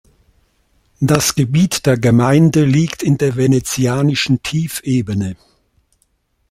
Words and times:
Das 0.99 1.35
Gebiet 1.35 1.85
der 1.85 1.95
Gemeinde 1.95 2.65
liegt 2.65 3.03
in 3.03 3.19
der 3.19 3.35
Venezianischen 3.35 4.41
Tiefebene. 4.41 5.35